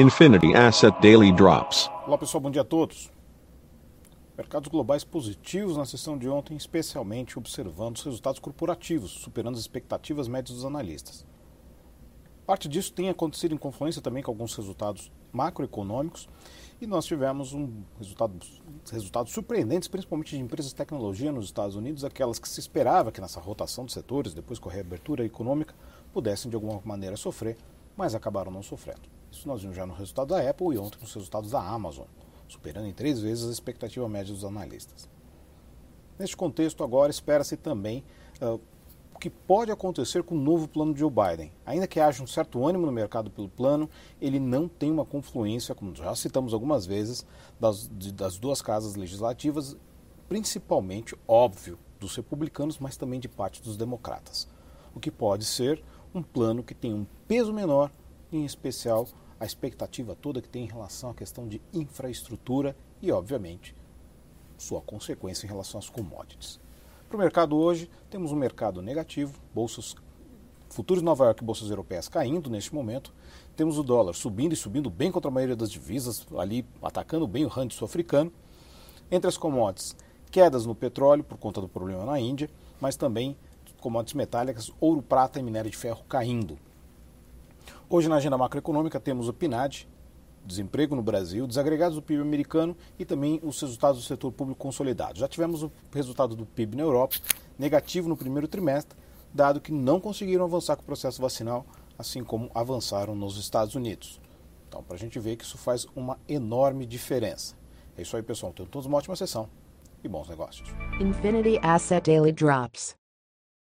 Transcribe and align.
Infinity 0.00 0.54
Asset 0.54 0.96
Daily 1.02 1.32
Drops. 1.32 1.90
Olá 2.06 2.16
pessoal, 2.16 2.40
bom 2.40 2.52
dia 2.52 2.62
a 2.62 2.64
todos. 2.64 3.10
Mercados 4.36 4.68
globais 4.68 5.02
positivos 5.02 5.76
na 5.76 5.84
sessão 5.84 6.16
de 6.16 6.28
ontem, 6.28 6.56
especialmente 6.56 7.36
observando 7.36 7.96
os 7.96 8.04
resultados 8.04 8.38
corporativos, 8.38 9.10
superando 9.10 9.56
as 9.56 9.60
expectativas 9.60 10.28
médias 10.28 10.54
dos 10.54 10.64
analistas. 10.64 11.26
Parte 12.46 12.68
disso 12.68 12.92
tem 12.92 13.08
acontecido 13.08 13.56
em 13.56 13.58
confluência 13.58 14.00
também 14.00 14.22
com 14.22 14.30
alguns 14.30 14.54
resultados 14.54 15.10
macroeconômicos 15.32 16.28
e 16.80 16.86
nós 16.86 17.04
tivemos 17.04 17.52
um 17.52 17.82
resultado, 17.98 18.38
resultados 18.92 19.32
surpreendentes, 19.32 19.88
principalmente 19.88 20.36
de 20.36 20.40
empresas 20.40 20.70
de 20.70 20.76
tecnologia 20.76 21.32
nos 21.32 21.46
Estados 21.46 21.74
Unidos, 21.74 22.04
aquelas 22.04 22.38
que 22.38 22.48
se 22.48 22.60
esperava 22.60 23.10
que 23.10 23.20
nessa 23.20 23.40
rotação 23.40 23.84
de 23.84 23.90
setores, 23.90 24.32
depois 24.32 24.60
com 24.60 24.68
a 24.68 24.72
reabertura 24.72 25.24
econômica, 25.24 25.74
pudessem 26.12 26.48
de 26.48 26.54
alguma 26.54 26.80
maneira 26.84 27.16
sofrer, 27.16 27.56
mas 27.98 28.14
acabaram 28.14 28.52
não 28.52 28.62
sofrendo. 28.62 29.02
Isso 29.28 29.48
nós 29.48 29.60
vimos 29.60 29.76
já 29.76 29.84
no 29.84 29.92
resultado 29.92 30.28
da 30.28 30.48
Apple 30.48 30.68
e 30.68 30.78
ontem 30.78 30.98
nos 31.00 31.12
resultados 31.12 31.50
da 31.50 31.60
Amazon, 31.60 32.06
superando 32.46 32.86
em 32.86 32.92
três 32.92 33.20
vezes 33.20 33.48
a 33.48 33.50
expectativa 33.50 34.08
média 34.08 34.32
dos 34.32 34.44
analistas. 34.44 35.08
Neste 36.16 36.36
contexto, 36.36 36.84
agora 36.84 37.10
espera-se 37.10 37.56
também 37.56 38.04
uh, 38.40 38.60
o 39.12 39.18
que 39.18 39.28
pode 39.28 39.72
acontecer 39.72 40.22
com 40.22 40.36
o 40.36 40.40
novo 40.40 40.68
plano 40.68 40.94
de 40.94 41.00
Joe 41.00 41.10
Biden. 41.10 41.52
Ainda 41.66 41.88
que 41.88 41.98
haja 41.98 42.22
um 42.22 42.26
certo 42.26 42.64
ânimo 42.64 42.86
no 42.86 42.92
mercado 42.92 43.32
pelo 43.32 43.48
plano, 43.48 43.90
ele 44.20 44.38
não 44.38 44.68
tem 44.68 44.92
uma 44.92 45.04
confluência, 45.04 45.74
como 45.74 45.92
já 45.92 46.14
citamos 46.14 46.54
algumas 46.54 46.86
vezes, 46.86 47.26
das, 47.58 47.90
de, 47.92 48.12
das 48.12 48.38
duas 48.38 48.62
casas 48.62 48.94
legislativas, 48.94 49.76
principalmente, 50.28 51.16
óbvio, 51.26 51.76
dos 51.98 52.14
republicanos, 52.14 52.78
mas 52.78 52.96
também 52.96 53.18
de 53.18 53.28
parte 53.28 53.60
dos 53.60 53.76
democratas. 53.76 54.46
O 54.94 55.00
que 55.00 55.10
pode 55.10 55.44
ser 55.44 55.82
um 56.14 56.22
plano 56.22 56.62
que 56.62 56.74
tem 56.74 56.92
um 56.94 57.06
peso 57.26 57.52
menor 57.52 57.90
em 58.32 58.44
especial 58.44 59.06
a 59.40 59.46
expectativa 59.46 60.14
toda 60.14 60.42
que 60.42 60.48
tem 60.48 60.64
em 60.64 60.68
relação 60.68 61.10
à 61.10 61.14
questão 61.14 61.46
de 61.46 61.60
infraestrutura 61.72 62.76
e, 63.00 63.12
obviamente, 63.12 63.74
sua 64.56 64.80
consequência 64.80 65.46
em 65.46 65.48
relação 65.48 65.78
às 65.78 65.88
commodities. 65.88 66.58
Para 67.08 67.16
o 67.16 67.20
mercado 67.20 67.56
hoje, 67.56 67.88
temos 68.10 68.32
um 68.32 68.36
mercado 68.36 68.82
negativo, 68.82 69.38
bolsas 69.54 69.94
futuros 70.68 71.00
de 71.00 71.04
Nova 71.04 71.24
York 71.24 71.42
e 71.42 71.46
bolsas 71.46 71.70
europeias 71.70 72.08
caindo 72.08 72.50
neste 72.50 72.74
momento. 72.74 73.14
Temos 73.56 73.78
o 73.78 73.82
dólar 73.82 74.14
subindo 74.14 74.52
e 74.52 74.56
subindo 74.56 74.90
bem 74.90 75.10
contra 75.10 75.30
a 75.30 75.32
maioria 75.32 75.56
das 75.56 75.70
divisas, 75.70 76.26
ali 76.36 76.66
atacando 76.82 77.26
bem 77.26 77.44
o 77.44 77.48
rand 77.48 77.70
sul-africano. 77.70 78.32
Entre 79.10 79.28
as 79.28 79.38
commodities, 79.38 79.96
quedas 80.30 80.66
no 80.66 80.74
petróleo 80.74 81.24
por 81.24 81.38
conta 81.38 81.60
do 81.60 81.68
problema 81.68 82.04
na 82.04 82.20
Índia, 82.20 82.50
mas 82.80 82.96
também 82.96 83.36
commodities 83.80 84.14
metálicas, 84.14 84.72
ouro, 84.80 85.02
prata 85.02 85.38
e 85.38 85.42
minério 85.42 85.70
de 85.70 85.76
ferro 85.76 86.04
caindo. 86.08 86.58
Hoje 87.88 88.08
na 88.08 88.16
agenda 88.16 88.36
macroeconômica 88.36 89.00
temos 89.00 89.28
o 89.28 89.32
PNAD, 89.32 89.88
desemprego 90.44 90.96
no 90.96 91.02
Brasil, 91.02 91.46
desagregados 91.46 91.94
do 91.96 92.02
PIB 92.02 92.22
americano 92.22 92.76
e 92.98 93.04
também 93.04 93.40
os 93.42 93.60
resultados 93.60 94.00
do 94.00 94.06
setor 94.06 94.32
público 94.32 94.60
consolidado. 94.60 95.18
Já 95.18 95.28
tivemos 95.28 95.62
o 95.62 95.70
resultado 95.92 96.34
do 96.34 96.46
PIB 96.46 96.76
na 96.76 96.82
Europa, 96.82 97.16
negativo 97.58 98.08
no 98.08 98.16
primeiro 98.16 98.48
trimestre, 98.48 98.98
dado 99.32 99.60
que 99.60 99.72
não 99.72 100.00
conseguiram 100.00 100.44
avançar 100.44 100.76
com 100.76 100.82
o 100.82 100.86
processo 100.86 101.20
vacinal, 101.20 101.66
assim 101.98 102.24
como 102.24 102.50
avançaram 102.54 103.14
nos 103.14 103.36
Estados 103.36 103.74
Unidos. 103.74 104.20
Então, 104.68 104.82
para 104.82 104.96
a 104.96 104.98
gente 104.98 105.18
ver 105.18 105.36
que 105.36 105.44
isso 105.44 105.56
faz 105.56 105.86
uma 105.96 106.18
enorme 106.28 106.84
diferença. 106.84 107.56
É 107.96 108.02
isso 108.02 108.16
aí, 108.16 108.22
pessoal. 108.22 108.52
Tenham 108.52 108.68
todos 108.68 108.86
uma 108.86 108.98
ótima 108.98 109.16
sessão 109.16 109.48
e 110.04 110.08
bons 110.08 110.28
negócios. 110.28 110.68
Infinity 111.00 111.58
Asset 111.62 112.10
Daily 112.10 112.32
Drops. 112.32 112.97